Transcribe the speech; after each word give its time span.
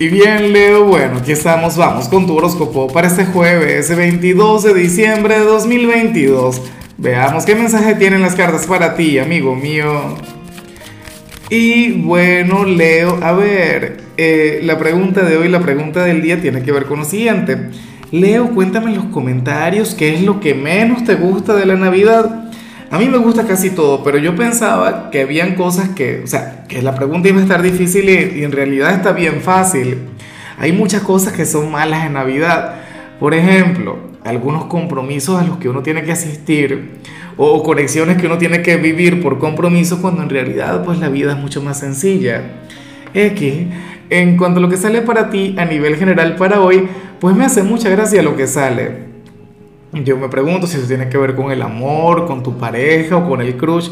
Y 0.00 0.08
bien, 0.08 0.54
Leo, 0.54 0.84
bueno, 0.84 1.18
aquí 1.18 1.32
estamos, 1.32 1.76
vamos 1.76 2.08
con 2.08 2.26
tu 2.26 2.34
horóscopo 2.34 2.88
para 2.88 3.06
este 3.06 3.26
jueves 3.26 3.94
22 3.94 4.62
de 4.62 4.72
diciembre 4.72 5.38
de 5.38 5.44
2022. 5.44 6.62
Veamos 6.96 7.44
qué 7.44 7.54
mensaje 7.54 7.96
tienen 7.96 8.22
las 8.22 8.34
cartas 8.34 8.66
para 8.66 8.94
ti, 8.94 9.18
amigo 9.18 9.54
mío. 9.54 10.16
Y 11.50 12.00
bueno, 12.00 12.64
Leo, 12.64 13.18
a 13.22 13.32
ver, 13.32 13.98
eh, 14.16 14.60
la 14.62 14.78
pregunta 14.78 15.20
de 15.20 15.36
hoy, 15.36 15.50
la 15.50 15.60
pregunta 15.60 16.02
del 16.02 16.22
día 16.22 16.40
tiene 16.40 16.62
que 16.62 16.72
ver 16.72 16.86
con 16.86 17.00
lo 17.00 17.04
siguiente. 17.04 17.68
Leo, 18.10 18.54
cuéntame 18.54 18.92
en 18.92 18.96
los 18.96 19.04
comentarios 19.12 19.94
qué 19.94 20.14
es 20.14 20.22
lo 20.22 20.40
que 20.40 20.54
menos 20.54 21.04
te 21.04 21.16
gusta 21.16 21.54
de 21.54 21.66
la 21.66 21.76
Navidad. 21.76 22.50
A 22.90 22.98
mí 22.98 23.06
me 23.08 23.18
gusta 23.18 23.46
casi 23.46 23.70
todo, 23.70 24.02
pero 24.02 24.18
yo 24.18 24.34
pensaba 24.34 25.10
que 25.10 25.20
habían 25.20 25.54
cosas 25.54 25.90
que, 25.90 26.22
o 26.24 26.26
sea, 26.26 26.64
que 26.66 26.82
la 26.82 26.96
pregunta 26.96 27.28
iba 27.28 27.38
a 27.38 27.42
estar 27.42 27.62
difícil 27.62 28.08
y, 28.08 28.42
en 28.42 28.50
realidad 28.50 28.92
está 28.92 29.12
bien 29.12 29.42
fácil. 29.42 30.08
Hay 30.58 30.72
muchas 30.72 31.02
cosas 31.02 31.32
que 31.32 31.46
son 31.46 31.70
malas 31.70 32.04
en 32.04 32.14
Navidad. 32.14 32.80
Por 33.20 33.32
ejemplo, 33.32 33.96
algunos 34.24 34.64
compromisos 34.64 35.40
a 35.40 35.44
los 35.44 35.58
que 35.58 35.68
uno 35.68 35.84
tiene 35.84 36.02
que 36.02 36.10
asistir 36.10 36.98
o 37.36 37.62
conexiones 37.62 38.16
que 38.16 38.26
uno 38.26 38.38
tiene 38.38 38.60
que 38.60 38.76
vivir 38.76 39.22
por 39.22 39.38
compromiso 39.38 40.02
cuando 40.02 40.24
en 40.24 40.28
realidad 40.28 40.84
pues 40.84 40.98
la 40.98 41.08
vida 41.08 41.32
es 41.32 41.38
mucho 41.38 41.62
más 41.62 41.78
sencilla. 41.78 42.42
X, 43.14 43.66
en 44.10 44.36
cuanto 44.36 44.58
a 44.58 44.62
lo 44.62 44.68
que 44.68 44.76
sale 44.76 45.02
para 45.02 45.30
ti 45.30 45.54
a 45.58 45.64
nivel 45.64 45.94
general 45.94 46.34
para 46.34 46.60
hoy, 46.60 46.88
pues 47.20 47.36
me 47.36 47.44
hace 47.44 47.62
mucha 47.62 47.88
gracia 47.88 48.20
lo 48.20 48.36
que 48.36 48.48
sale. 48.48 49.09
Yo 49.92 50.16
me 50.16 50.28
pregunto 50.28 50.68
si 50.68 50.76
eso 50.76 50.86
tiene 50.86 51.08
que 51.08 51.18
ver 51.18 51.34
con 51.34 51.50
el 51.50 51.62
amor, 51.62 52.26
con 52.26 52.44
tu 52.44 52.56
pareja 52.56 53.16
o 53.16 53.28
con 53.28 53.40
el 53.40 53.56
crush. 53.56 53.90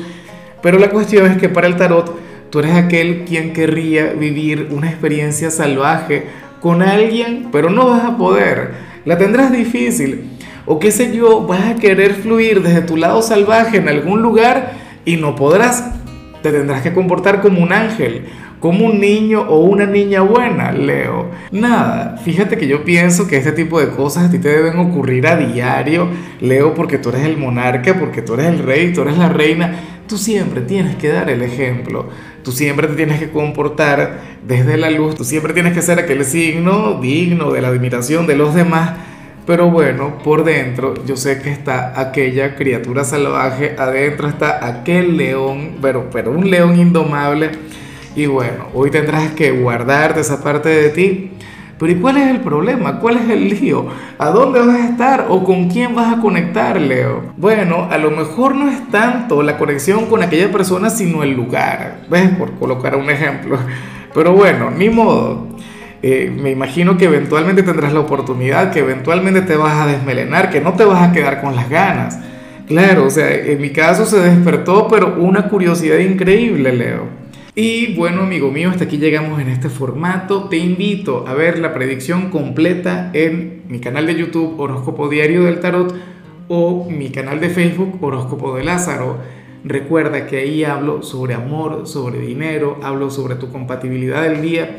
Pero 0.62 0.78
la 0.78 0.90
cuestión 0.90 1.26
es 1.26 1.38
que 1.38 1.48
para 1.48 1.66
el 1.66 1.76
tarot 1.76 2.14
tú 2.50 2.60
eres 2.60 2.74
aquel 2.74 3.24
quien 3.24 3.52
querría 3.52 4.12
vivir 4.12 4.68
una 4.70 4.88
experiencia 4.88 5.50
salvaje 5.50 6.26
con 6.60 6.82
alguien, 6.82 7.48
pero 7.50 7.70
no 7.70 7.88
vas 7.88 8.04
a 8.04 8.16
poder. 8.16 8.74
La 9.04 9.18
tendrás 9.18 9.50
difícil. 9.50 10.30
O 10.66 10.78
qué 10.78 10.92
sé 10.92 11.16
yo, 11.16 11.46
vas 11.46 11.64
a 11.64 11.74
querer 11.76 12.14
fluir 12.14 12.62
desde 12.62 12.82
tu 12.82 12.96
lado 12.96 13.20
salvaje 13.22 13.78
en 13.78 13.88
algún 13.88 14.22
lugar 14.22 14.74
y 15.04 15.16
no 15.16 15.34
podrás. 15.34 15.84
Te 16.42 16.52
tendrás 16.52 16.82
que 16.82 16.92
comportar 16.92 17.40
como 17.40 17.62
un 17.62 17.72
ángel 17.72 18.26
como 18.60 18.86
un 18.86 19.00
niño 19.00 19.42
o 19.42 19.60
una 19.60 19.86
niña 19.86 20.20
buena, 20.22 20.72
Leo. 20.72 21.30
Nada, 21.52 22.16
fíjate 22.24 22.56
que 22.56 22.66
yo 22.66 22.84
pienso 22.84 23.28
que 23.28 23.36
este 23.36 23.52
tipo 23.52 23.80
de 23.80 23.90
cosas 23.90 24.24
a 24.24 24.30
ti 24.30 24.38
te 24.38 24.48
deben 24.48 24.78
ocurrir 24.78 25.26
a 25.26 25.36
diario, 25.36 26.08
Leo, 26.40 26.74
porque 26.74 26.98
tú 26.98 27.10
eres 27.10 27.22
el 27.22 27.36
monarca, 27.36 27.98
porque 27.98 28.22
tú 28.22 28.34
eres 28.34 28.46
el 28.46 28.58
rey, 28.58 28.92
tú 28.92 29.02
eres 29.02 29.16
la 29.16 29.28
reina. 29.28 29.80
Tú 30.08 30.16
siempre 30.16 30.62
tienes 30.62 30.96
que 30.96 31.08
dar 31.08 31.28
el 31.28 31.42
ejemplo, 31.42 32.08
tú 32.42 32.50
siempre 32.50 32.88
te 32.88 32.94
tienes 32.94 33.18
que 33.18 33.28
comportar 33.28 34.20
desde 34.42 34.78
la 34.78 34.88
luz, 34.88 35.14
tú 35.14 35.22
siempre 35.22 35.52
tienes 35.52 35.74
que 35.74 35.82
ser 35.82 35.98
aquel 35.98 36.24
signo 36.24 36.98
digno 36.98 37.52
de 37.52 37.60
la 37.60 37.68
admiración 37.68 38.26
de 38.26 38.34
los 38.34 38.54
demás. 38.54 38.92
Pero 39.48 39.70
bueno, 39.70 40.18
por 40.22 40.44
dentro 40.44 40.92
yo 41.06 41.16
sé 41.16 41.40
que 41.40 41.50
está 41.50 41.98
aquella 41.98 42.54
criatura 42.54 43.02
salvaje, 43.02 43.74
adentro 43.78 44.28
está 44.28 44.66
aquel 44.66 45.16
león, 45.16 45.78
pero, 45.80 46.10
pero 46.10 46.32
un 46.32 46.50
león 46.50 46.78
indomable 46.78 47.52
y 48.14 48.26
bueno, 48.26 48.66
hoy 48.74 48.90
tendrás 48.90 49.32
que 49.32 49.50
guardarte 49.52 50.20
esa 50.20 50.44
parte 50.44 50.68
de 50.68 50.90
ti. 50.90 51.30
Pero 51.78 51.90
¿y 51.90 51.94
cuál 51.94 52.18
es 52.18 52.28
el 52.28 52.40
problema? 52.40 53.00
¿Cuál 53.00 53.16
es 53.16 53.30
el 53.30 53.48
lío? 53.48 53.86
¿A 54.18 54.28
dónde 54.28 54.60
vas 54.60 54.80
a 54.80 54.88
estar 54.90 55.26
o 55.30 55.42
con 55.42 55.70
quién 55.70 55.94
vas 55.94 56.12
a 56.12 56.20
conectar, 56.20 56.78
Leo? 56.78 57.32
Bueno, 57.38 57.88
a 57.90 57.96
lo 57.96 58.10
mejor 58.10 58.54
no 58.54 58.70
es 58.70 58.86
tanto 58.90 59.42
la 59.42 59.56
conexión 59.56 60.10
con 60.10 60.22
aquella 60.22 60.52
persona, 60.52 60.90
sino 60.90 61.22
el 61.22 61.32
lugar. 61.32 62.00
¿Ves? 62.10 62.28
Por 62.36 62.52
colocar 62.58 62.96
un 62.96 63.08
ejemplo. 63.08 63.58
Pero 64.12 64.34
bueno, 64.34 64.70
ni 64.70 64.90
modo. 64.90 65.46
Eh, 66.02 66.32
me 66.34 66.50
imagino 66.50 66.96
que 66.96 67.06
eventualmente 67.06 67.62
tendrás 67.62 67.92
la 67.92 68.00
oportunidad, 68.00 68.72
que 68.72 68.80
eventualmente 68.80 69.42
te 69.42 69.56
vas 69.56 69.74
a 69.74 69.86
desmelenar, 69.86 70.50
que 70.50 70.60
no 70.60 70.74
te 70.74 70.84
vas 70.84 71.08
a 71.08 71.12
quedar 71.12 71.40
con 71.40 71.56
las 71.56 71.68
ganas. 71.68 72.18
Claro, 72.66 73.06
o 73.06 73.10
sea, 73.10 73.34
en 73.34 73.60
mi 73.60 73.70
caso 73.70 74.04
se 74.04 74.20
despertó, 74.20 74.88
pero 74.88 75.16
una 75.18 75.48
curiosidad 75.48 75.98
increíble, 75.98 76.72
Leo. 76.72 77.28
Y 77.54 77.96
bueno, 77.96 78.22
amigo 78.22 78.52
mío, 78.52 78.70
hasta 78.70 78.84
aquí 78.84 78.98
llegamos 78.98 79.40
en 79.40 79.48
este 79.48 79.68
formato. 79.68 80.44
Te 80.48 80.58
invito 80.58 81.26
a 81.26 81.34
ver 81.34 81.58
la 81.58 81.74
predicción 81.74 82.30
completa 82.30 83.10
en 83.14 83.62
mi 83.68 83.80
canal 83.80 84.06
de 84.06 84.14
YouTube 84.14 84.60
Horóscopo 84.60 85.08
Diario 85.08 85.42
del 85.42 85.58
Tarot 85.58 85.92
o 86.46 86.88
mi 86.88 87.10
canal 87.10 87.40
de 87.40 87.48
Facebook 87.48 87.98
Horóscopo 88.00 88.54
de 88.54 88.62
Lázaro. 88.62 89.18
Recuerda 89.64 90.26
que 90.26 90.36
ahí 90.36 90.62
hablo 90.62 91.02
sobre 91.02 91.34
amor, 91.34 91.88
sobre 91.88 92.20
dinero, 92.20 92.78
hablo 92.82 93.10
sobre 93.10 93.34
tu 93.34 93.50
compatibilidad 93.50 94.22
del 94.22 94.40
día. 94.40 94.78